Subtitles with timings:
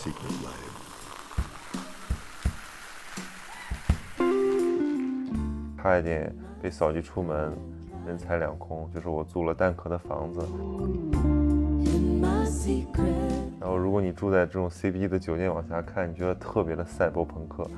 [0.00, 0.80] secret life.
[5.76, 7.54] 差一点被扫地出门，
[8.06, 8.90] 人财两空。
[8.94, 10.40] 就是我租了蛋壳的房子
[13.60, 17.68] 然后如果你住在这种 CBD 的酒店往下看，你觉得特别的赛博朋克。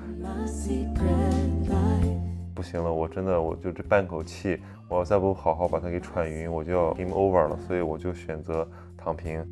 [2.54, 7.58] 不行了，我真的我就这半口气，我要再不好好把它给喘匀，我就要 game over 了。
[7.66, 9.44] 所以我就选择躺平。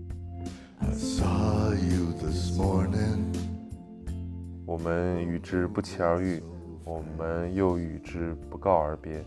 [0.81, 1.30] I saw you
[2.31, 3.25] this morning.
[4.65, 6.41] 我们与之不期而遇，
[6.85, 9.25] 我们又与之不告而别，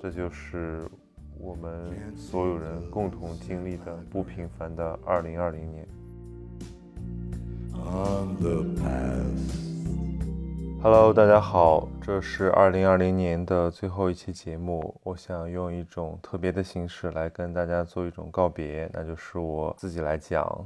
[0.00, 0.88] 这就是
[1.36, 5.88] 我们所有人共同经历的不平凡的2020年。
[7.74, 9.64] on the past.
[10.80, 14.94] Hello，大家好，这是2020年的最后一期节目。
[15.02, 20.64] 我想用一种特别的形式来跟大家做一种告别，那就是我自己来讲，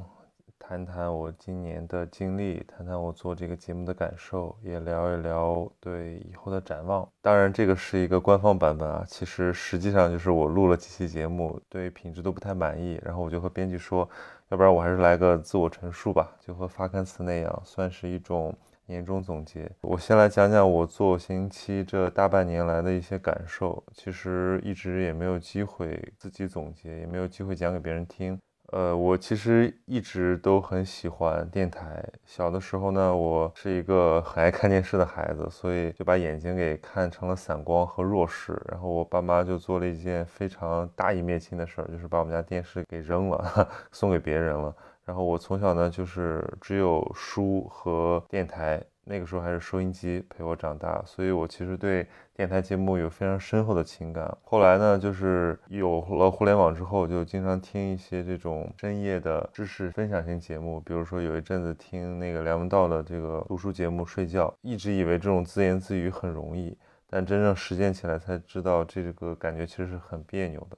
[0.58, 7.08] 谈谈我今年的经历，谈谈我做这个节目的感受，也聊一聊对以后的展望。
[7.22, 14.08] 当然，这个是一个官方版本啊，其实实际上就是我录了几期节目，对品质都不太满意，然后我就和编辑说，
[14.48, 18.54] 要不然我还是来个自我陈述吧，就和发刊词那样，算是一种。
[18.90, 23.84] 年终总结，我先来讲讲我做星期这大半年来的一些感受。
[23.92, 28.40] 其实一直也没有机会自己总结，也没有机会讲给别人听。
[28.70, 32.04] 呃，我其实一直都很喜欢电台。
[32.26, 38.60] 小的时候呢，我是一个很爱看电视的孩子，所以就把眼睛给看成了散光和弱视。
[38.70, 44.74] 然后我爸妈就做了一件非常大义灭亲的事儿，就是把我们家电视给扔了， 送给别人了。
[45.02, 54.36] 然后我从小呢，就是只有书和电台，那个时候还是收音机陪我长大，所以我其实对电台节目有非常深厚的情感。
[54.42, 66.76] 后来呢，就是有了互联网之后，就经常听一些这种深夜的知识分享型节目，比如说有一阵子听那个梁文道的这个读书节目睡觉，一直以为这种自言自语很容易，
[67.08, 70.76] 但真正实践起来才知道这个感觉其实是很别扭的。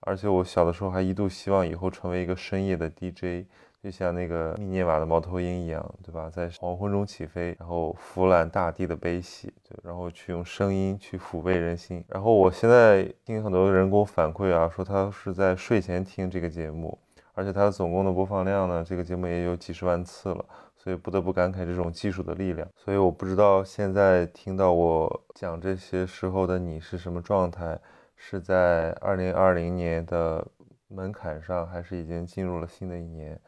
[0.00, 3.46] 而且我小的时候还一度希望以后成为一个深夜的 DJ，
[3.82, 6.28] 就像那个密涅瓦的猫头鹰一样，对吧？
[6.28, 12.04] 在黄昏中起飞，然后俯览大地的悲喜，就然后去用声音去抚慰人心。
[12.08, 16.98] 然后我现在听很多人给我反馈啊，说他是在睡前听这个节目，
[17.34, 20.44] 而且他总共的播放量呢，这个节目也有几十万次了。
[20.76, 22.66] 所以不得不感慨这种技术的力量。
[22.76, 27.78] 所以我不知道现在听到我讲这些时候的你是什么状态。
[28.20, 30.44] 是在二零二零年的
[30.88, 33.40] 门槛上，还是已经进入了新的一年？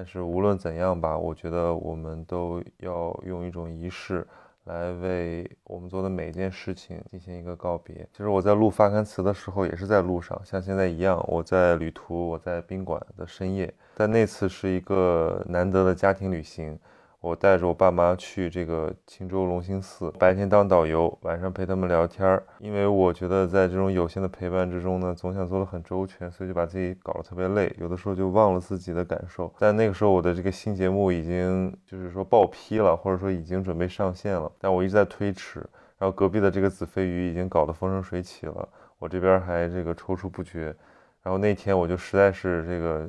[0.00, 4.26] 但是无论怎样吧，我觉得我们都要用一种仪式
[4.64, 8.08] 来为我们做的每一件事情进行一个告别。
[8.10, 13.70] 其实我在录发刊词的时候，也是在路上，像现在一样，我在旅途，我在宾馆的深夜。
[13.94, 16.78] 但那次是一个难得的家庭旅行。
[17.20, 22.42] 我带着我爸妈去这个青州龙兴寺，白天当导游，晚上陪他们聊天儿。
[22.58, 29.52] 因为我觉得在这种有限的陪伴之中呢，总想做得很周全，所以就把自己搞得特别累，有的时候就忘了自己的感受。
[29.58, 35.60] 但那个时候我的这个新节目已经就是说报批了，或者说已经准备上线了，但我一直在推迟。
[35.98, 38.66] 然后隔壁的这个子非鱼已经搞得风生水起了，
[38.98, 40.74] 我这边还这个踌躇不决。
[41.22, 43.06] 然后那天我就实在是这个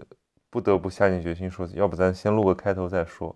[0.50, 3.34] 不得不下定决心说，要不咱先录个开头再说。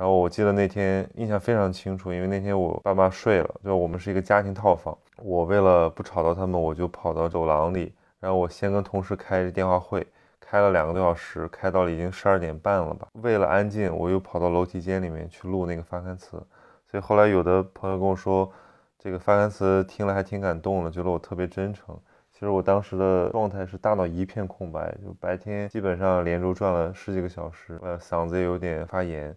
[0.00, 4.96] 然后我记得那天印象非常清楚，因为那天我爸妈睡了，就我们是一个家庭套房。
[5.22, 10.06] 我为了不吵到他们，我就跑到走廊里，然后我先跟同事开着电话会，
[10.40, 13.08] 开了两个多小时，开到了已经十二点半了吧。
[13.20, 16.42] 为了安静，我又跑到楼梯间里面去录那个发刊词。
[16.90, 18.50] 所以后来有的朋友跟我说，
[18.98, 21.94] 这个发刊词听了还挺感动的，觉得我特别真诚。
[22.32, 29.36] 其实我当时的状态是大脑一片空白，就白天基本上连轴转了十几个小时，呃，嗓子也有点发炎。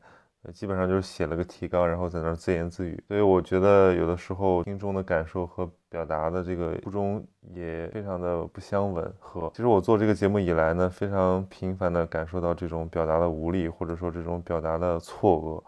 [0.51, 3.01] 基本上就是写了个提纲，然后在那儿自言自语。
[3.07, 9.49] 所以我觉得有的时候听众的感受和表达的这个初衷也非常的不相吻合。
[9.53, 15.63] 其实我做这个节目以来呢，非常频繁的感受到这种表达的无力，或者说这种表达的错愕。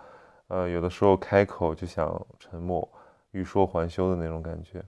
[0.47, 2.87] 呃，有的时候开口就想沉默，
[3.31, 4.83] 欲说还休的那种感觉。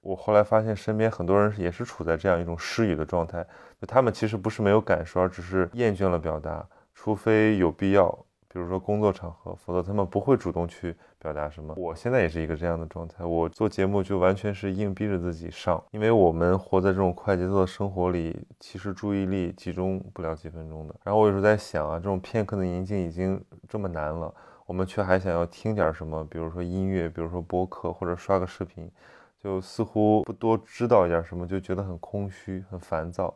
[0.00, 3.46] 我后来发现身边很多人也是处在这样一种失语的状态，
[3.80, 8.26] 就他们其实不是没有感受，而只是厌倦了表达，除非有必要。
[8.50, 11.74] 比如说工作场合，否则他们不会主动去表达什么。
[11.76, 20.94] 我现在也是一个这样的状态，我做节目就完全是硬逼着自己上，因为我们活在这种快节奏的生活里，其实注意力集中不了几分钟的。
[21.04, 24.34] 然后我有时候在想啊，这种片刻的宁静已经这么难了，
[24.64, 28.90] 我们却还想要听点什么，比如说音乐，比如说播客，或者刷个视频，
[29.38, 33.34] 就似乎不多知道一点什么，就觉得很空虚、很烦躁。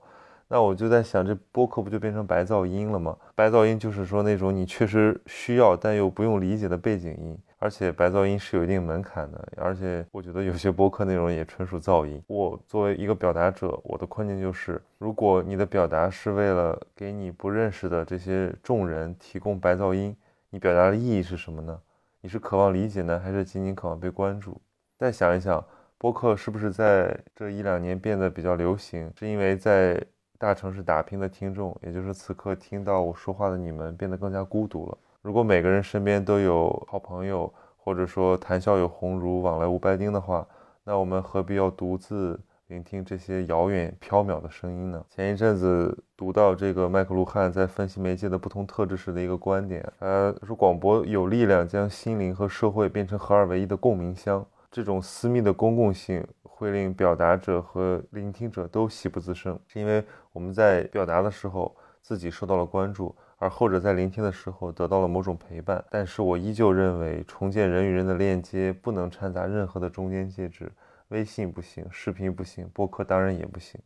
[0.54, 3.16] 那我就在想，这播客不就变成白噪音了吗？
[3.34, 12.22] 白噪音就是说那种你确实需要但又不用理解的背景音，而且白噪音是有一定门槛的，而且我觉得有些播客内容也纯属噪音。
[12.26, 20.14] 我作为一个表达者，我的困境就是，如果你的表达是为了给你不认识的这些众人提供白噪音，
[20.50, 21.80] 你表达的意义是什么呢？
[22.20, 24.60] 你是渴望理解呢，还是仅仅渴望被关注？
[24.98, 25.64] 再想一想，
[25.96, 29.98] 播客是不是在这一两年变得比较流行，是因为在
[30.42, 34.98] 大城市打拼的听众，也就是此刻听到我说话的你们，变得更加孤独了。
[35.20, 40.44] 如果每个人身边都有好朋友，或者说谈笑有鸿儒，往来无白丁的话，
[40.82, 45.04] 那我们何必要独自聆听这些遥远缥缈的声音呢？
[45.08, 60.02] 前一阵子读到这个麦克卢汉在分析媒介的不同特质时的一个观点，他说广播有力量将心灵和社会变成合二为一的共鸣箱，这种私密的公共性会令表达者和聆听者都喜不自胜，是因为
[60.32, 63.14] 我们在表达的时候自己受到了关注。
[63.36, 70.72] 而后者在聆听的时候得到了某种陪伴，但是我依旧认为重建人与人的链接不能掺杂任何的中间介质，
[71.08, 73.78] 微信不行，视频不行，播客当然也不行。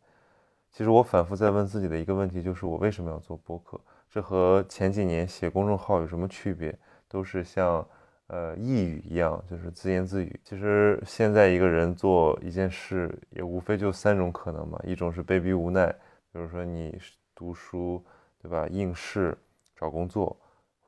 [0.71, 3.81] 其实我反复在问自己的一个问题就是我为什么要做播客？
[4.09, 6.77] 这和前几年写公众号有什么区别？
[7.09, 7.85] 都是像
[8.27, 10.39] 呃呓语一样，就是自言自语。
[10.43, 15.87] 其实现在一个人做一件事，也无非就三种可能嘛，一种是被逼无奈，
[16.31, 16.97] 比如说你
[17.35, 18.03] 读书，
[18.41, 18.67] 对吧？
[18.69, 19.37] 应试。
[19.79, 20.35] 找工作，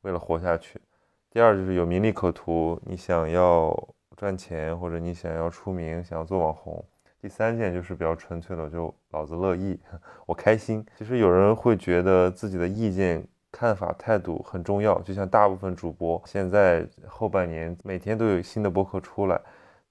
[0.01, 0.81] 为了活下去。
[1.29, 3.71] 第二就是有名利可图，你想要
[4.17, 6.83] 赚钱，或者你想要出名，想要做网红。
[7.21, 9.79] 第三件就是比较纯粹的，就老子乐意，
[10.25, 10.83] 我开心。
[10.97, 19.39] 其实有人会觉得自己的意见、看法、态度很重要，就像大部分主播现在后半年每天都有新的博客出来，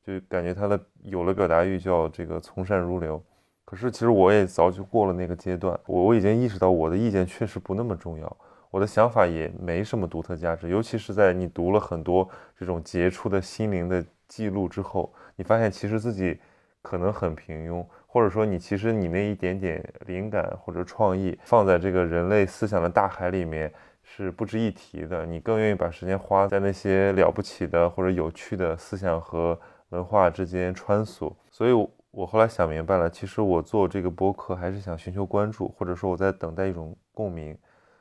[0.03, 3.23] 就感觉他的有了表达欲叫这个从善如流。
[3.65, 8.37] 可是其实我也早就过了那个阶段，我我已经意识到我的意见确实不那么重要。
[8.71, 16.39] 我的想法也没什么独特价值，尤其是在你读了很多这种杰出的心灵的记录之后，你发现其实自己
[16.81, 23.71] 可能很平庸，或者说你其实你那一点点灵感或者创意放在这个人类思想的大海里面
[24.03, 29.57] 是不值一提的，你更愿意把时间花在那些了不起的或者有趣的思想和
[29.91, 31.31] 文化之间穿梭。
[31.51, 37.57] 所以，我后来想明白了，其实我做这个播客还是想寻求关注，或者说我在等待一种共鸣。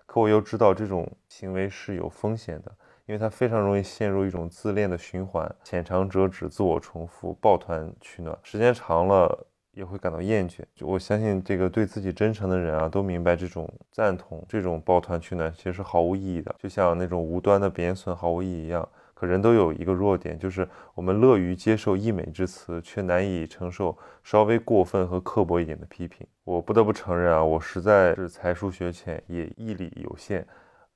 [0.05, 2.71] 可我又知道这种行为是有风险的，
[3.05, 9.45] 因为它非常容易陷入一种自恋的循环，浅尝辄止，自我重复，抱团取暖，时间长了
[9.77, 10.61] 也会感到厌倦。
[10.73, 18.87] 就我相信这个对自己真诚的人啊，都明白这种赞同，这种抱团取暖其实是毫无意义的，就像那种无端的贬损毫无意义一样。
[19.13, 26.25] 可人都有一个弱点，就是我们乐于接受溢美之词，却难以承受稍微过分和刻薄一点的批评。
[26.43, 30.45] 我不得不承认啊，我实在是才疏学浅，也毅力有限，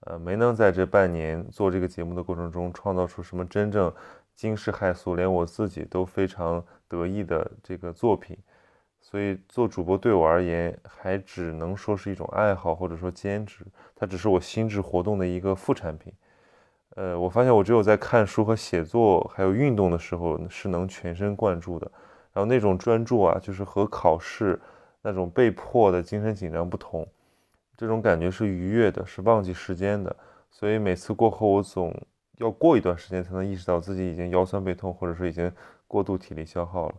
[0.02, 3.92] 呃，没能在这半年做这个节目的过程中创造出什么真正
[4.36, 8.38] 惊世骇俗，连我自己都非常得意的这个作品。
[9.12, 16.14] 所以做主播对我而言，还只能说是一种爱好，或者说兼职，它只是我心智活动的一个副产品。
[16.96, 21.92] 呃，我发现我只有在看书和写作，还有运动的时候，是能全神贯注的。
[22.32, 24.58] 然后那种专注啊，就是和考试
[25.02, 27.06] 那种被迫的精神紧张不同，
[27.76, 30.16] 这种感觉是愉悦的，是忘记时间的。
[30.50, 31.94] 所以每次过后，我总
[32.38, 35.52] 要过一段时间才能意识到自己已经腰酸背痛，或者说已经
[35.86, 36.96] 过度体力消耗了。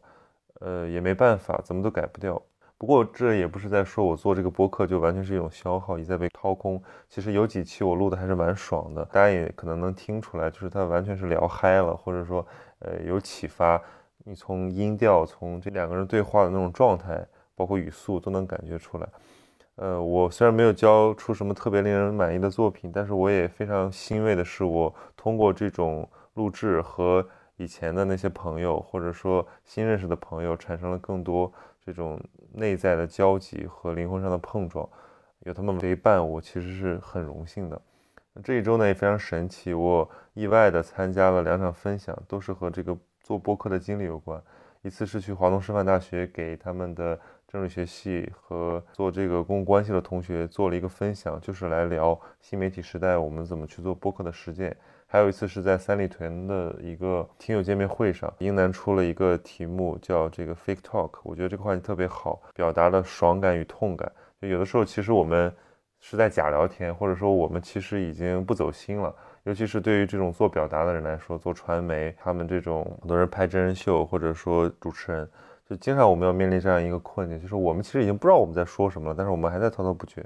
[0.65, 2.41] 呃，也没办法，怎么都改不掉。
[2.79, 6.83] 不过这也不是在说我做这个播客就完全是一种消耗，一再被掏空。
[7.09, 12.47] 其实有几期我录的还是蛮爽的，大家也可能能听出来，就是它完全是聊嗨了，或者说
[12.81, 13.81] 呃有启发。
[14.25, 17.27] 你从音调，从这两个人对话的那种状态，
[17.57, 19.09] 包括语速都能感觉出来。
[19.77, 27.27] 呃，我虽然没有交出什么特别令人满意的作品，但是我也非常欣慰的是，我通过这种录制和
[27.63, 31.53] 以前的那些朋友，或者说新认识的朋友，产生了更多
[31.85, 32.21] 这种。
[32.55, 34.87] 内在的交集和灵魂上的碰撞，
[35.45, 37.81] 有他们陪伴我，其实是很荣幸的。
[38.45, 44.39] 这一周呢也非常神奇，我意外的参加了两场分享，都是和这个做播客的经历有关。
[44.83, 54.77] 一次是去华东师范大学给他们的政治学系和做这个公共关系的同学做了一个分享，就是来聊新媒体时代我们怎么去做播客的实践。
[55.13, 64.11] 还有一次是在三里屯的一个听友见面会上，英南出了一个题目叫这个 fake talk，我觉得这个话题特别好，表达了爽感与痛感。
[64.41, 65.55] 就有的时候其实我们
[66.01, 69.15] 是在假聊天，或者说我们其实已经不走心了。
[69.43, 75.29] 尤其是对于这种做表达的人来说，做传媒，他们这种很多人拍真人秀，或者说主持人，
[75.69, 80.25] 就经常我们要面临这样一个困境，就是我们其实已经不知道我们在说什么了，但是我们还在滔滔不绝。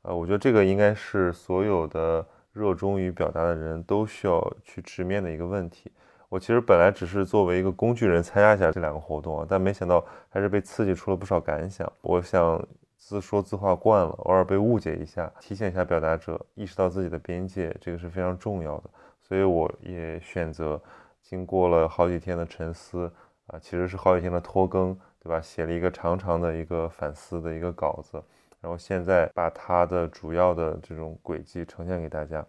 [0.00, 5.90] 呃，我觉得这个应该是所有的热衷于表达的人都需要去直面的一个问题。
[6.28, 11.90] 我其实本来只是作为一个工具人参加一下这两个活动啊，但没想到还是被刺激出了不少感想。
[12.00, 12.62] 我想
[12.96, 18.84] 自说自话惯了，偶尔被误解一下，提醒一下表达者，意识到自己的边界，这个是非常重要的。
[19.20, 20.80] 所以我也选择
[21.20, 23.12] 经过了好几天的沉思
[23.48, 25.40] 啊，其实是好几天的拖更，对吧？
[25.40, 28.22] 写了一个长长的一个反思的一个稿子，
[28.62, 32.42] 然后现在把它的主要的这种轨迹呈现给大家。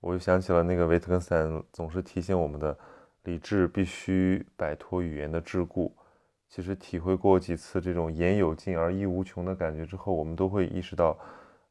[0.00, 2.74] 我就想起了那个维特根斯坦总是提醒我们的，
[3.24, 5.92] 理智必须摆脱语言的桎梏。
[6.48, 11.18] 其实体会过几次这种言有尽而意无穷的感觉之后，我们都会意识到，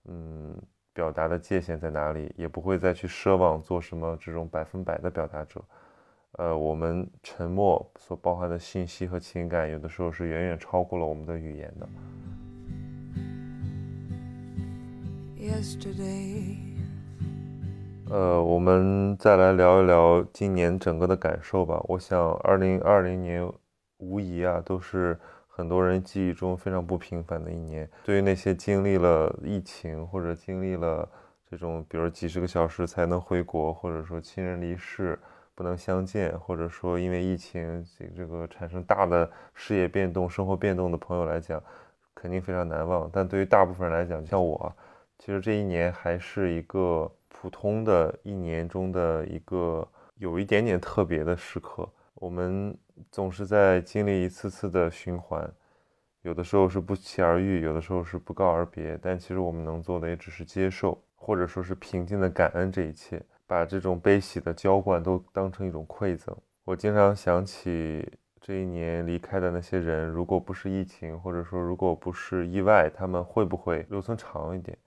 [0.06, 0.56] 嗯。
[0.92, 5.64] 表达的界限在哪里，也不会再去奢望做什么这种百分百的表达者。
[6.34, 11.88] 呃，我们沉默所包含的信息和情感，有的时候是远远超过了我们的语言的。
[15.50, 16.56] Yesterday
[18.12, 21.84] 呃，我们再来聊一聊今年整个的感受吧。
[21.88, 23.52] 我想，二零二零年
[23.98, 25.18] 无疑啊，都是。
[25.48, 31.06] 很多人记忆中非常不平凡的一年，对于那些经历了疫情或者经历了
[31.52, 35.20] 这种，比如几十个小时才能回国，或者说亲人离世
[35.54, 41.62] 不能相见，或者说因为疫情这个产生大的事业变动、生活变动的朋友来讲，
[42.16, 43.10] 肯定非常难忘。
[43.12, 44.74] 但对于大部分人来讲，像我，
[45.20, 49.86] 其实这一年还是一个普通的一年中的一个
[50.16, 51.88] 有一点点特别的时刻。
[52.16, 52.76] 我们
[53.12, 55.48] 总是在经历一次次的循环，
[56.22, 58.98] 有的时候是不期而遇，有的时候是不告而别。
[59.02, 66.36] 但其实我们能做的也只是接受，或者说是平静的感恩这一切，把这种悲喜的浇灌都当成一种馈赠。
[66.64, 68.10] 我经常想起
[68.40, 74.78] 这一年离开的那些人，如果不是疫情，或者说如果不是意外，他们会不会留存长一点？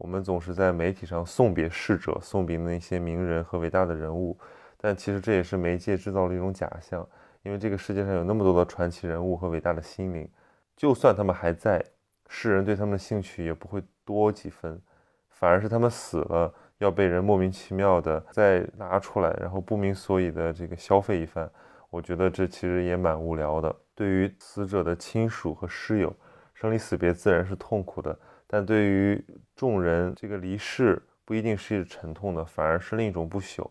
[0.00, 4.36] 我们总是在媒体上送别逝者，送别那些名人和伟大的人物。
[4.78, 7.06] 但其实这也是媒介制造了一种假象，
[7.42, 10.26] 因为这个世界上有那么多的传奇人物和伟大的心灵，
[10.74, 11.84] 就算他们还在，
[12.28, 14.80] 世人对他们的兴趣也不会多几分，
[15.28, 21.50] 反而是他们死了，要被人莫名其妙的再拿出来，然后不明所以的这个消费一番。
[21.90, 23.76] 我觉得这其实也蛮无聊的。
[23.94, 26.10] 对于死者的亲属和师友，
[26.54, 28.18] 生离死别自然是痛苦的，
[28.52, 33.64] 但对于众人，这个离世不一定是沉痛的，反而是另一种不朽。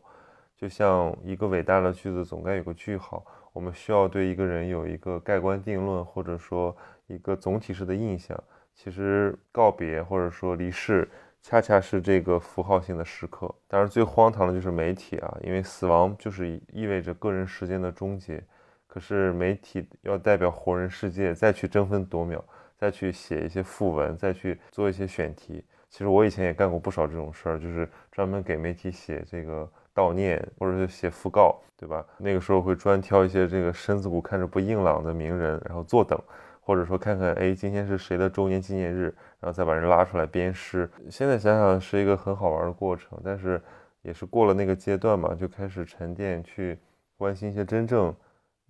[0.56, 6.74] 就像一个伟大的句子总该有个句号，我们需要对一个人有一个盖棺定论，或者说
[7.08, 8.42] 一个总体式的印象。
[8.74, 11.06] 其实告别或者说离世，
[11.42, 13.54] 恰恰是这个符号性的时刻。
[13.68, 18.42] 当然，最荒唐的就是媒体啊，因为死亡就是意味着个人时间的终结。
[18.88, 22.44] 可是媒体要代表活人世界，再去争分夺秒，
[22.80, 25.64] 再去写一些副文，再去做一些选题。
[25.90, 29.70] 其实我以前也干过不少这种事儿，就是专门给媒体写这个。
[29.96, 32.06] 悼念，或者是写讣告，对吧？
[32.20, 36.18] 那个时候会专挑一些这个身子骨看着不硬朗的名人，然后坐等，
[36.62, 40.90] 或者说看看，哎，今天是谁的周年纪念日，然后再把人拉出来编诗。
[41.10, 43.62] 现在想想是一个很好玩的过程，但是
[44.02, 46.80] 也是过了那个阶段嘛，就开始沉淀，去
[47.18, 48.16] 关心一些真正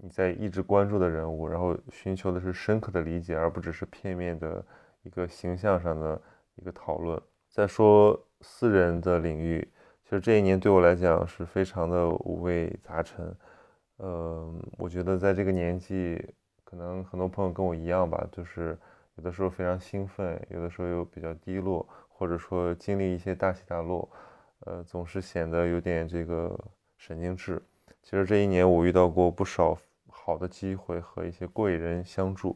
[0.02, 4.66] 你在一直关注的人物，然后寻求的是深刻的理解，而不只是片面的
[5.04, 6.22] 一个形象上的
[6.56, 7.22] 一个讨论。
[7.50, 9.68] 再说私人的领域。
[10.04, 13.36] 其实这一年对我来讲是非常的五味杂陈，
[13.98, 16.20] 呃，我觉得在这个年纪，
[16.64, 18.76] 可能很多朋友跟我一样吧，就是
[19.18, 24.10] 有的时候非常兴奋，有的时候又比较低落，或者说经历一些大起大落，
[24.62, 26.58] 呃，总是显得有点这个
[26.98, 27.62] 神经质。
[28.02, 29.78] 其实这一年我遇到过不少
[30.30, 32.56] 好的机会和一些贵人相助，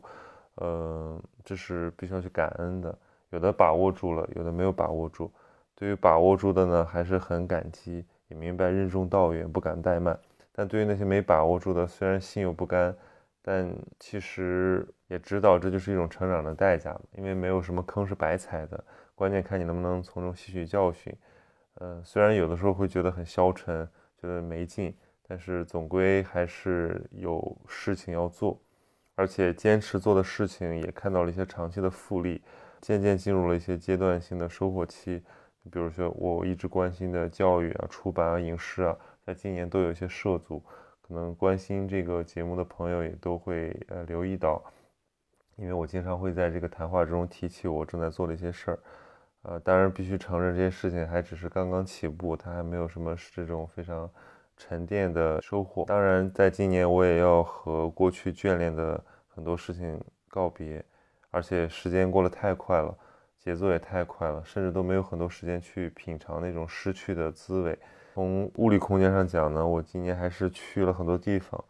[0.58, 2.96] 呃，这是必须要去感恩的，
[3.32, 5.32] 有的把握住了，有的没有把握住。
[5.74, 10.18] 对于把握住的呢，还是很感激，也明白任重道远，不敢怠慢。
[10.52, 12.96] 但对于那些没把握住的，虽然心有不甘，
[13.42, 13.68] 但
[14.00, 18.84] 其实也知道这就是一种成长的代价因为没有什么坑是白踩的，
[19.16, 21.12] 关键看你能不能从中吸取教训。
[21.80, 23.90] 呃，虽然有的时候会觉得很消沉，
[24.22, 24.96] 觉得没劲，
[25.34, 28.62] 但是总归还是有事情要做，
[29.16, 32.40] 而且坚持做的事情也看到了一些长期的复利，
[32.82, 35.24] 渐渐进入了一些阶段性的收获期。
[35.72, 40.64] 比如说，我一直关心的教育啊、出版啊、影视啊，在今年都有一些涉足。
[41.02, 44.64] 可能关心这个节目的朋友也都会呃留意到，
[45.56, 48.80] 因为我经常会在这个谈话中提起我正在做的一些事儿。
[49.42, 54.08] 呃，当然必须承认，这些事情还只是刚刚起步，它还没有什么这种非常
[54.58, 55.86] 沉淀的收获。
[55.86, 60.84] 当然，在今年我也要和过去眷恋的很多事情告别，
[61.32, 62.96] 而且时间过得太快了，
[63.38, 67.78] 节奏也太快了，甚至都没有很多时间去品尝那种失去的滋味。
[68.14, 71.64] 从物理空间上讲呢，我今年还是去了很多地方，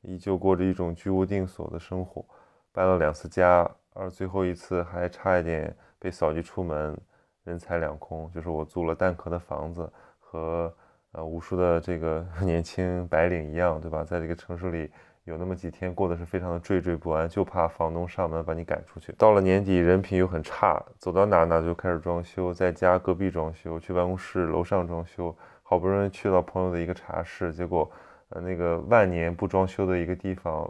[0.00, 2.24] 依旧过着一种居无定所的生活，
[2.72, 6.98] 搬了两次家，而最后一次还差一点被扫地出门，
[7.44, 10.74] 人财两空，就是我租了蛋壳的房子，和
[11.12, 14.04] 呃无数的这个 年轻白领一样，对吧？
[14.04, 14.90] 在这个城市里。
[15.24, 19.12] 有那么几天过得是非常的惴惴不安，就怕房东上门把你赶出去。
[19.18, 25.32] 到了年底，人品又很差，走到哪哪就开始装修，在家隔壁装修，去办公室楼上装修。
[25.62, 27.88] 好不容易去到朋友的一个茶室，结果，
[28.30, 30.68] 呃，那个万年不装修的一个地方，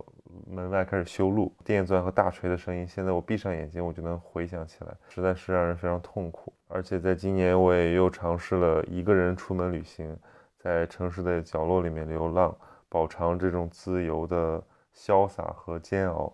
[0.51, 6.53] 门外开始修路，电钻和大锤的声音，现在我闭上眼睛我就能回想起来，实在是让人非常痛苦。
[6.67, 10.17] 而且在今年，我也又尝试了一个人出门旅行，
[10.59, 12.55] 在城市的角落里面流浪。
[12.89, 14.61] 饱尝这种自由的
[14.93, 16.33] 潇洒和煎熬。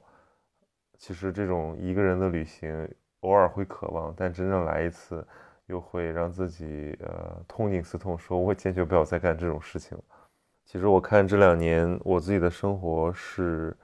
[0.97, 2.89] 其实这种一个人的旅行，
[3.21, 5.23] 偶尔会渴望，但真正来一次，
[5.67, 10.05] 又会让自己呃痛定思痛，说我坚决不要再干这种事情了。
[10.65, 13.77] 其实我看这两年我自己的生活是，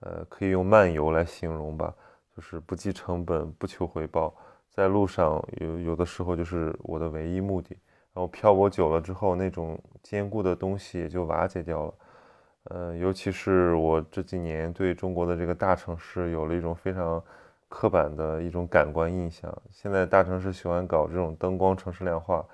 [0.00, 1.94] 呃，可以用漫游来形容吧，
[2.36, 4.34] 就是不计成本，不求回报，
[4.70, 7.76] 在路上有有的时候就是我的唯一目的。
[8.12, 11.94] 然后漂泊久了之后，那种坚固的东西也就瓦解掉了。
[12.64, 17.22] 呃，尤其是我这几年对中国的这个大城市有了一种非常
[17.68, 19.56] 刻板的一种感官印象。
[19.70, 22.44] 现在大城市喜欢搞这种灯光城市亮化，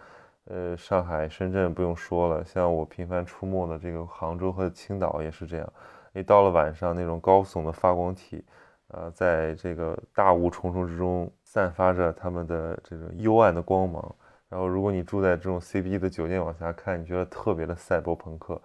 [0.45, 5.73] 呃，上海、深圳不用说了，像我频繁出没的这个杭州和青岛也是这样。
[6.19, 8.45] 一到了晚上，那种高耸的发光体，
[8.89, 14.15] 呃，在这个大雾重重之中散发着他们的这种幽暗的光芒。
[14.49, 18.61] 然后，如果你住在这种 CBD 的酒店往下看，你觉得特别的赛博朋克。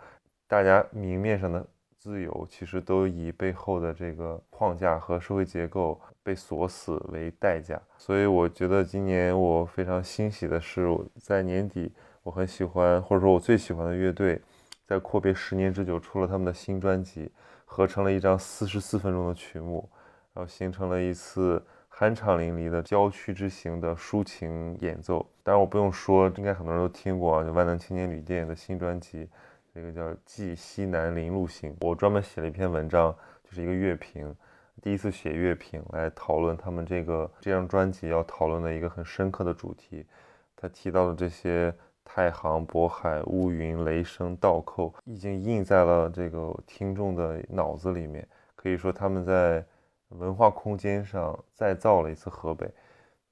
[0.47, 1.65] 大家明面上的
[1.97, 7.81] 自由，其实都以背后的这个框架和社会结构被锁死为代价。
[7.97, 10.87] 所以我觉得今年我非常欣喜的是，
[11.19, 11.91] 在年底
[12.21, 14.39] 我很喜欢或者说我最喜欢的乐队，
[14.91, 17.31] 在阔别十年之久出了他们的新专辑，
[17.63, 19.89] 合成了一张四十四分钟的曲目，
[20.33, 25.25] 然后形成了一次酣畅淋漓的郊区之行的抒情演奏。
[25.43, 29.29] 当然我不用说，应该很多人都听过啊，就万能青年旅店的新专辑。
[29.73, 34.35] 这个叫《记西南林路行》，我专门写了一篇文章，就是一个乐评，
[34.81, 40.05] 第一次写乐评来讨论他们这个这张专辑要讨论的一个很深刻的主题。
[40.57, 41.73] 他提到的这些
[42.13, 48.27] 太行、渤海、乌云、雷声、倒扣，已经印在了这个听众的脑子里面。
[48.53, 49.63] 可以说他们在
[50.09, 52.69] 文化空间上再造了一次河北。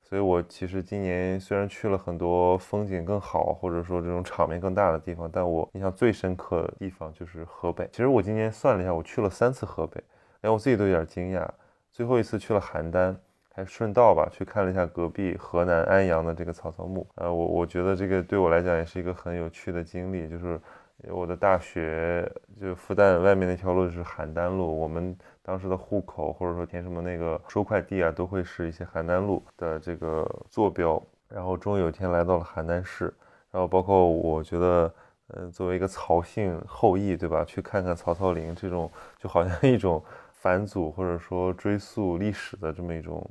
[0.01, 7.85] 所以，我其实今年虽然去了很多风景更好，或者说这种场面更大的地方，但我印象最深刻的地方就是河北。
[7.91, 10.01] 其实我今年算了一下，我去了三次河北，
[10.39, 11.45] 连我自己都有点惊讶。
[11.91, 13.13] 最后一次去了邯郸，
[13.65, 17.07] 顺道吧去看了一下隔壁河南安阳的这个曹操墓。
[17.15, 20.59] 呃，我我觉得这个对我来讲也是一个很有趣的经历，就是
[21.07, 25.17] 我的大学就复旦外面那条路是邯郸路，我们。
[25.41, 31.01] 当时的户口或者说填什么那个收快递啊，都会是一些邯郸路的这个坐标。
[31.27, 33.11] 然后终于有一天来到了邯郸市，
[33.49, 34.93] 然后包括我觉得，
[35.29, 37.43] 嗯，作为一个曹姓后裔，对吧？
[37.43, 43.27] 去看看曹操陵，这种就好像一种 返祖或者说追溯历史的这么一种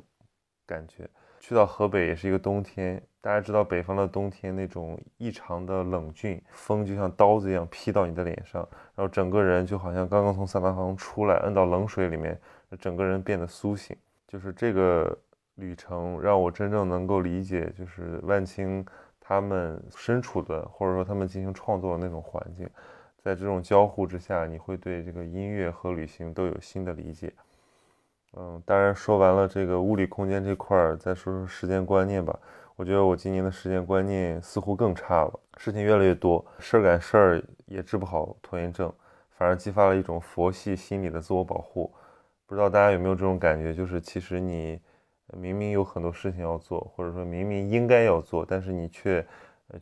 [0.68, 1.08] 感觉。
[1.40, 12.38] 去到河北也是一个冬天，大家知道北方的冬天那种异常的冷峻，风就像刀子一样劈到你的脸上，然后整个人就好像刚刚从桑拿房出来，摁到冷水里面，
[12.78, 13.96] 整个人变得苏醒。
[14.26, 15.16] 就是这个
[15.54, 18.84] 旅程让我真正能够理解，就是万青
[19.18, 22.68] 他们身处的或者说他们进行创作的那种环境，
[23.22, 27.32] 在这种交互之下，你会对这个音乐和旅行都有新的理解。
[28.36, 32.38] 嗯，当然说完了这个物理空间这块儿，再说说时间观念吧。
[32.76, 38.92] 我觉得我今年的时间观念似乎更差了，事情越来越多，事儿赶事儿也治不好拖延症，
[39.30, 41.92] 反而激发了一种佛系心理的自我保护。
[42.46, 44.80] 不知道大家有没有这种感觉，就是其实你
[45.32, 49.26] 明明有很多事情要做，或者说明明应该要做，但是你却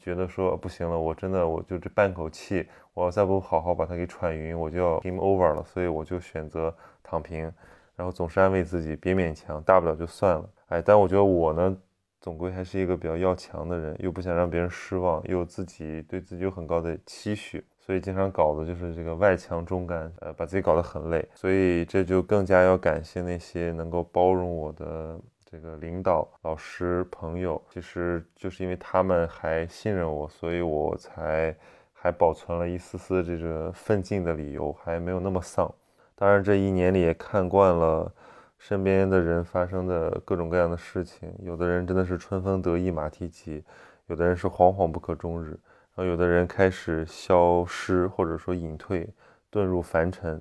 [0.00, 7.52] 觉得说不行了，我真的我就这半口气，我要再不好好把它给喘匀，我就要 game over 了，所以我就选择躺平。
[7.96, 10.48] 然后总是安慰自己，别勉强，大不了就算了。
[10.66, 11.76] 哎，但我觉得我呢，
[12.20, 21.26] 总归还是一个比较要强的人，又不想让别人失望，又自己对自己有很高的期许，所以经常搞的就是这个外强中干，呃，把自己搞得很累。
[21.34, 27.62] 所以这就更加要感谢那些能够包容我的这个领导、老师、朋友。
[27.72, 31.56] 其实就是因为他们还信任我，所以我才
[31.94, 35.72] 还保存了一丝丝这个奋进的理由，还没有那么丧。
[36.18, 38.10] 当然，这一年里也看惯了
[38.56, 41.30] 身边的人发生的各种各样的事情。
[41.42, 43.62] 有的人真的是春风得意马蹄疾，
[44.06, 45.50] 有的人是惶惶不可终日，
[45.94, 49.06] 然后有的人开始消失或者说隐退，
[49.52, 50.40] 遁入凡尘。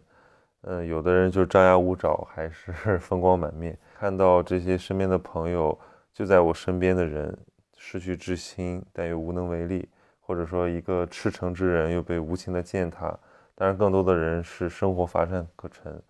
[0.61, 3.77] 嗯，有的人就张牙舞爪，还是 风光满面。
[3.99, 5.77] 看到这些身边的朋友，
[6.13, 7.37] 就在我身边的人
[7.75, 9.89] 失去至亲，但又无能为力，
[10.21, 13.19] 或者说一个赤诚之人又被无情的践踏。
[13.55, 16.01] 当然，更多的人是生活乏善可陈。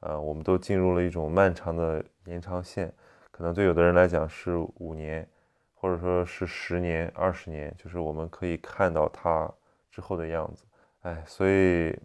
[0.00, 2.92] 呃，我们都进入了一种漫长的延长线，
[3.30, 5.28] 可能对有的人来讲是五年，
[5.74, 9.52] 或者说是十年、二十年，就是我们可以看到他
[9.90, 10.64] 之后的样子。
[11.02, 11.98] 哎，所以。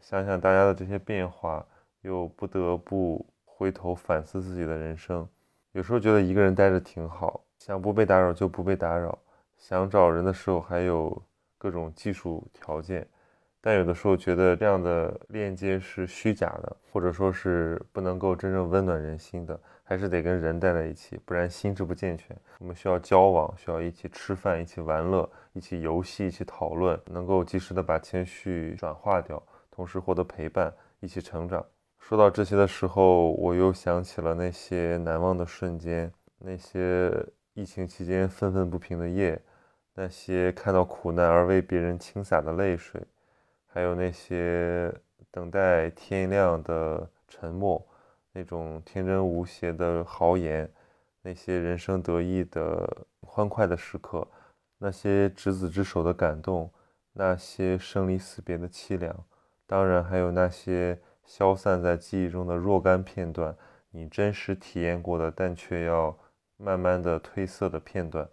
[0.00, 1.66] 想想大家的这些变化，
[2.02, 5.28] 又不得不回头反思自己的人生。
[5.72, 9.18] 有时候觉得一个人待着挺好，想不被打扰就不被打扰，
[9.56, 11.20] 想找人的时候还有
[11.58, 13.04] 各种技术条件。
[13.64, 22.36] 但有的时候觉得这样的链接是虚假的，或者说是不能够真正温暖人心的，还是得跟人待在一起，不然心智不健全。
[22.58, 29.40] 我们需要交往，需要一起吃饭，一起玩乐，一起游戏，一起讨论，能够及时的把情绪转化掉。
[29.70, 31.64] 同时获得陪伴，一起成长。
[31.98, 37.10] 说到这些的时候，我又想起了那些难忘的瞬间，那些
[37.54, 39.40] 疫情期间愤愤不平的夜，
[39.94, 43.00] 那些看到苦难而为别人倾洒的泪水，
[43.72, 44.94] 还有那些
[45.30, 47.82] 等待天亮的沉默，
[48.32, 50.70] 那种天真无邪的豪言，
[51.22, 54.28] 那些人生得意的欢快的时刻，
[54.76, 56.70] 那些执子之手的感动，
[57.14, 59.24] 那些生离死别的凄凉。
[59.66, 63.56] 当然，还有那些消散在记忆中的若干片段，
[63.90, 66.18] 你真实体验过的，但却要
[66.58, 68.28] 慢慢的褪色的片段，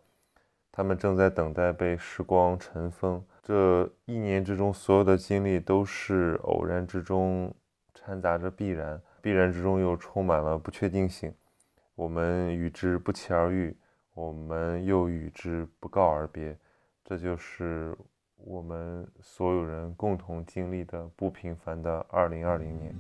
[0.69, 3.23] 他们正在等待被时光尘封。
[3.49, 7.51] 这一年之中，所有的经历都是偶然之中
[7.95, 11.33] 掺杂着必然，必然之中又充满了不确定性。
[11.95, 13.75] 我们与之不期而遇，
[14.13, 16.55] 我们又与之不告而别，
[17.03, 17.97] 这就是。
[18.45, 22.95] 我们所有人共同经历的不平凡的二零二零年。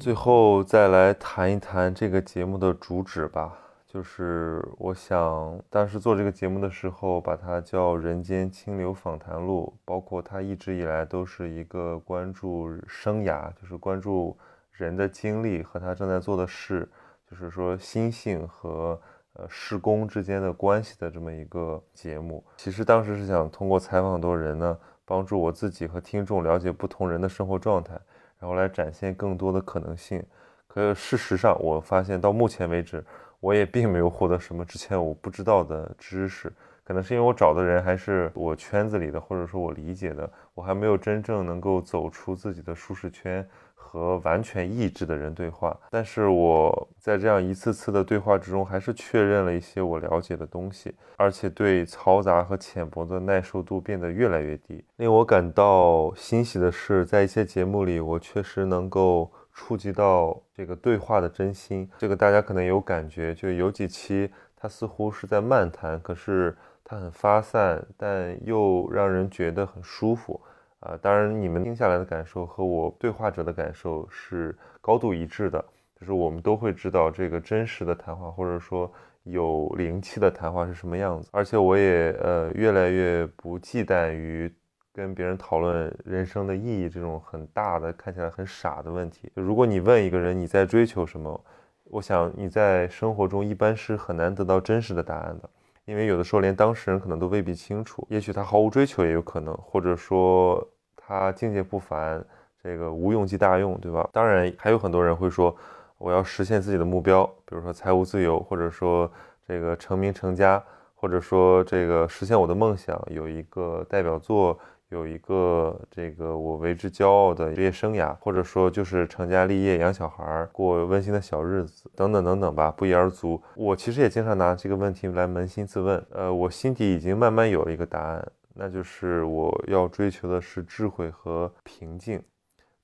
[0.00, 3.58] 最后再来谈一谈这个节目的主旨吧，
[3.92, 14.38] 就是我想当时做这个节目的时候，把它叫《人间清流访谈录》，包括它一直以来都是一个关注生涯，就是关注
[14.70, 16.88] 人的经历和他正在做的事，
[17.30, 19.00] 就是说心性和。
[19.34, 27.98] 呃，施工之间的关系的这么一个节目，其实当时是想通过采访很多人呢，帮助我自己和听众了解不同人的生活状态，
[28.38, 30.22] 然后来展现更多的可能性。
[30.68, 33.02] 可事实上，我发现到目前为止，
[33.42, 36.50] 我也并没有获得什么之前我不知道的知识，
[36.84, 43.46] 可能是因为我找的人还是我圈子里的，或者说我理解的，我还没有真正能够走出自己的舒适圈。
[43.74, 54.82] 和完全意志的人对话，但是我在这样一次次的对话之中，还是确认了一些我了解的东西，而且对嘈杂和浅薄的耐受度变得越来越低。
[54.96, 61.88] 令我感到欣喜的是，在一些节目里，我确实能够触及到这个对话的真心。
[61.98, 70.40] 这个大家可能有感觉，就有几期他似乎是在漫谈，可是他很发散，但又让人觉得很舒服。
[70.80, 75.64] 啊，当然，你们听下来的感受和我对话者的感受是高度一致的，
[76.00, 81.28] 就是我们都会知道这个真实的谈话，或者说有灵气的谈话是什么样子。
[81.30, 84.52] 而且我也呃越来越不忌惮于
[84.94, 89.30] 跟别人讨论人生的意义这种很大的、看起来很傻的问题。
[89.34, 91.42] 如果你问一个人你在追求什么，
[91.84, 95.48] 我想你在生活中一般是很难得到真实的答案的。
[95.86, 100.62] 因为有的时候连当事人可能都未必清楚，也许他毫无追求也有可能，或者说
[100.94, 102.22] 他境界不凡，
[102.62, 104.08] 这个无用即大用，对吧？
[104.12, 105.56] 当然还有很多人会说，
[105.96, 109.10] 我要实现自己的目标，比如说财务自由，或者说
[109.48, 110.62] 这个成名成家，
[110.94, 114.58] 或者说这个实现我的梦想，有一个代表作。
[114.92, 123.42] 有一个这个我为之骄傲的职业生涯，或者说就是成家立业、养小孩、过温馨的小日子等等等等吧，不一而足。
[123.56, 126.06] 我其实也经常拿这个问题来扪心自问。
[126.10, 132.22] 呃，我心底已经慢慢有了一个答案，那就是我要追求的是智慧和平静。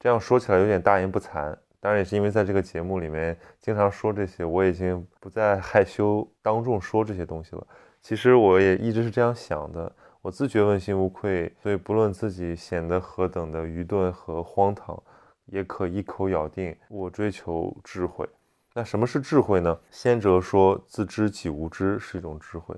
[0.00, 7.66] 这样说起来有点大言不惭，当然也是因为在这个节目里面经常说这些，我已经不再害羞当众说这些东西了。
[8.00, 9.92] 其实我也一直是这样想的。
[10.20, 15.00] 我自觉问心无愧，所以不论自己显得何等的愚钝和荒唐，
[15.46, 18.28] 也可一口咬定我追求智慧。
[18.74, 19.78] 那什么是智慧呢？
[19.90, 22.76] 先哲说自知己无知是一种智慧。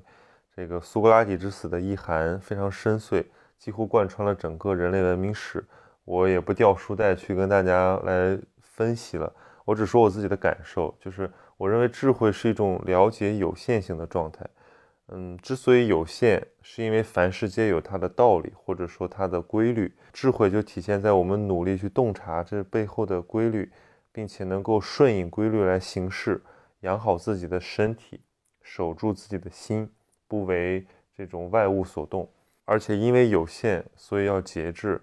[0.55, 3.25] 这个苏格拉底之死的意涵非常深邃，
[3.59, 5.65] 几乎贯穿了整个人类文明史。
[6.05, 9.33] 我也不掉书袋去跟大家来分析了，
[9.65, 14.47] 我只说我自己的感受，就是我认为智慧是一种了解有限性的状态。
[15.13, 19.93] 嗯，之所以有限，是因为凡事皆有它的道理，或者说它的规律。
[20.13, 23.71] 智慧就体现在我们努力去洞察这背后的规律，
[24.13, 26.41] 并且能够顺应规律来行事，
[26.83, 28.21] 养好自己的身体，
[28.63, 29.91] 守住自己的心，
[30.29, 32.29] 不为这种外物所动。
[32.65, 35.01] 而且因为有限，所以要节制。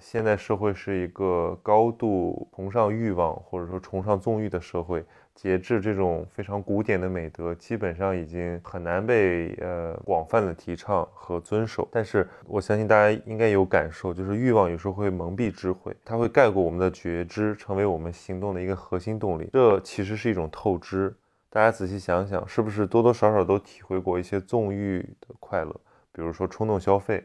[0.00, 11.86] 现在社会是一个高度崇尚欲望或者说崇尚纵欲的社会，节制这种非常古典的美德，基本上已经很难被呃广泛的提倡和遵守。
[11.92, 19.50] 但是我相信大家应该有感受，就是欲望有时候会蒙蔽智慧，它会盖过我们的觉知，成为我们行动的一个核心动力。
[19.52, 21.14] 这其实是一种透支。
[21.50, 25.80] 大家仔细想想，是不是多多少少都体会过一些纵欲的快乐？
[26.12, 27.22] 比如说冲动消费。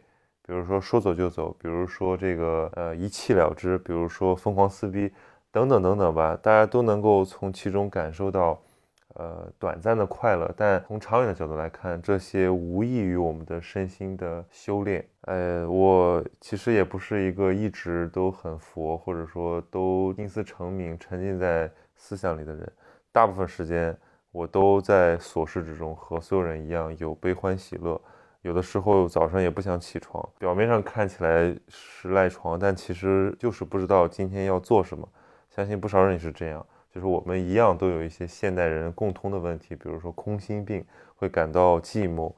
[0.48, 5.12] 比如说说走就走，比如说这个呃一气了之，比如说疯狂撕逼，
[5.52, 8.58] 等等等等吧，大家都能够从其中感受到，
[9.16, 10.50] 呃短暂的快乐。
[10.56, 15.06] 但从长远的角度来看，这些无异于我们的身心的修炼。
[15.24, 22.72] 呃，我其实也不是一个一直都很佛，或者说都心思成名、沉浸在思想里的人。
[23.12, 23.94] 大部分时间
[24.32, 28.00] 我都在琐事之中，和所有人一样，有悲欢喜乐。
[28.48, 35.06] 有的时候早上也不想起床，表面上看起来是赖床，但其实就是不知道今天要做什么。
[35.50, 40.82] 相信不少人也是这样，就是我们一样都有一些现代人共通的问题，比如说空心病，
[41.18, 42.34] 会感到寂寞。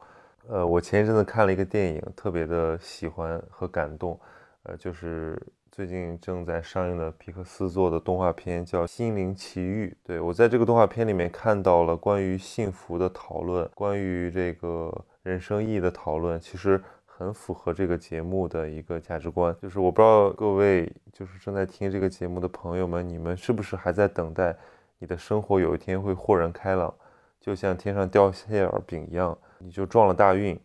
[0.47, 4.19] 呃，我前一阵子看了一个电影，特别的喜欢和感动，
[4.63, 5.39] 呃，就是
[5.79, 9.87] 最近正在上映的皮克斯做的动画片，叫《心灵奇遇》。
[10.05, 15.05] 对我在这个动画片里面看到了关于幸福的讨论，关于这个。
[15.23, 24.53] 人生意义的讨论其实很符合这个节目的一个价值观，就是我不知道各位就是正在听这个节目的朋友们，你们是不是还在等待
[24.97, 26.93] 你的生活有一天会豁然开朗，
[27.39, 30.59] 就像天上掉馅饼一样，你就撞了大运，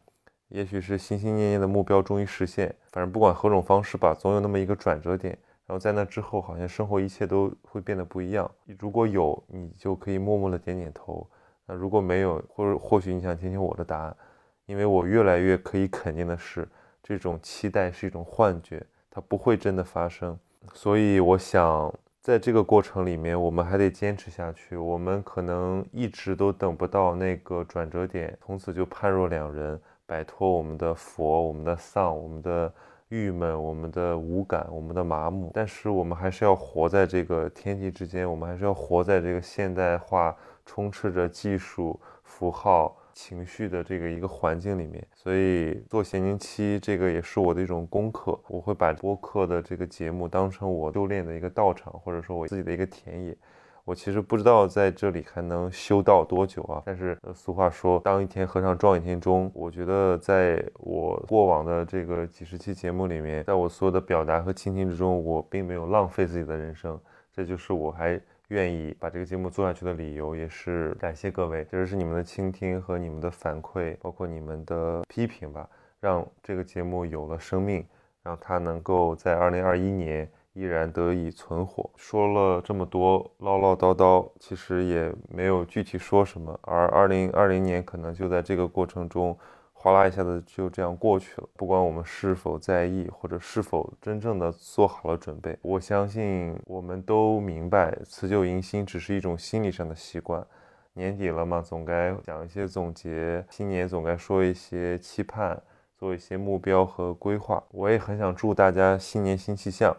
[0.49, 8.51] 也许是心心念念的目标终于实现，反正不管何种方式吧，总有那么一个转折点，然后在那之后，好像生活一切都会变得不一样。
[8.79, 11.27] 如果有，你就可以默默的点点头；
[11.67, 14.17] 那如果没有，或者或许你想听听我的答案。
[14.67, 16.67] 因为我越来越可以肯定的是，
[17.03, 20.39] 这种期待是一种幻觉，它不会真的发生。
[20.73, 24.75] 所以我想，在这个过程里面，我们还得坚持下去。
[24.75, 32.73] 我们可能一直都等不到那个转折点，从此就判若两人，摆脱我们的佛、我们的丧、我们的
[33.09, 35.51] 郁闷、我们的无感、我们的麻木。
[35.55, 40.37] 但是我们还是要活在这个天地之间，我们还是要活在这个现代化
[40.67, 42.97] 充斥着技术符号。
[43.17, 48.37] 情绪的这个一个环境里面，所以做闲宁期这个也是我的一种功课。
[48.49, 53.37] 我会把播客的这个节目当成我修炼的一个道场，或者说我自己的一个田野。
[53.85, 56.83] 我其实不知道在这里还能修道多久啊。
[56.87, 59.51] 但是俗话说，当一天和尚撞一天钟。
[59.55, 66.99] 我觉得在我过往的这个几十期节目里面，在我所有的表达和倾听之中，我并没有浪费自己的人生。
[67.33, 68.21] 这就是我还。
[68.49, 75.67] 愿意把这个节目做下去的理由，也是感谢各位，其实是你们的倾听和你们的反馈，包括你们的批评吧，
[75.99, 77.85] 让这个节目有了生命，
[78.23, 81.89] 让它能够在二零二一年依然得以存活。
[81.97, 89.39] 说了这么多唠唠叨叨，其实也没有具体说什么，而二零二零年可能就在这个过程中。
[89.77, 100.43] 哗啦一下子就这样过去了，不管我们是否在意，或者是否真正的做好了准备，我相信我们都明白，辞旧迎新只是一种心理上的习惯。
[100.95, 105.63] 年底了嘛，总该讲一些总结，新年总该说一些期盼，
[105.99, 107.63] 做一些目标和规划。
[107.71, 109.95] 我也很想祝大家新年新气象，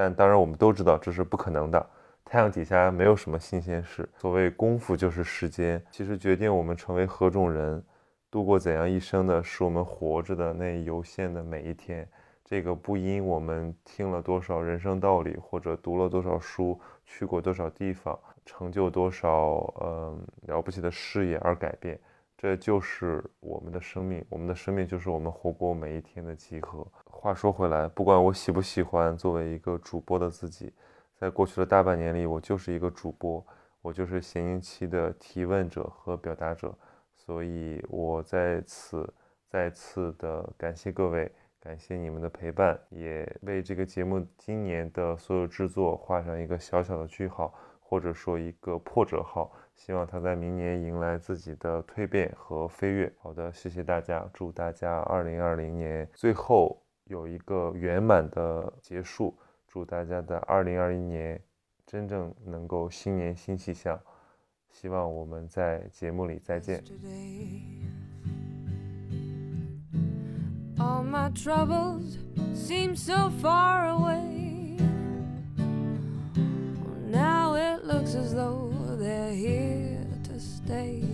[0.00, 1.86] 但当然我们都知道这是不可能的。
[2.24, 7.84] 太阳底下没有什么新鲜事，所谓功夫就是时间，其实决定我们成为何种人。
[8.30, 12.08] 度过怎样一生的，是我们活着的那有限的每一天。
[12.42, 22.00] 这个不因我们听了多少人生道理，或者读了多少书，去过多少地方，成就多少嗯了不起的事业而改变。
[22.40, 26.90] 这就是我们的生命，我们的生命就是我们活过每一天的集合。
[27.04, 30.72] 话说回来，不管我喜不喜欢作为一个主播的自己，
[31.18, 33.46] 在过去的大半年里，我就是一个主播，
[33.82, 36.74] 我就是闲音期的提问者和表达者。
[37.14, 39.12] 所以，我在此
[39.46, 47.52] 再次的感谢各位，感谢你们的陪伴，也为这个节目今年的所有制作画上一个小小的句号，
[47.90, 49.50] 或者说一个破折号。
[49.74, 53.12] 希望他在明年迎来自己的蜕变和飞跃。
[53.18, 59.36] 好的，谢谢大家，祝大家二零二零年最后有一个圆满的结束。
[59.66, 61.42] 祝大家的二零二一年
[61.86, 63.98] 真正能够新年新气象。
[64.70, 66.84] 希望我们在节目里再见。
[70.76, 72.18] All my troubles
[72.54, 74.49] seem so far away.
[77.84, 81.09] Looks as though they're here to stay.